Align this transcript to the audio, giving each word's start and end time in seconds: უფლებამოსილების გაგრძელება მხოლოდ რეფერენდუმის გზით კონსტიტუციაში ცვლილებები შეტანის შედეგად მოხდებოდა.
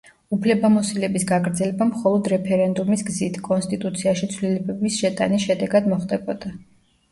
უფლებამოსილების 0.35 1.25
გაგრძელება 1.31 1.87
მხოლოდ 1.89 2.29
რეფერენდუმის 2.33 3.05
გზით 3.11 3.39
კონსტიტუციაში 3.49 4.33
ცვლილებები 4.33 4.95
შეტანის 4.99 5.47
შედეგად 5.49 5.93
მოხდებოდა. 5.95 6.55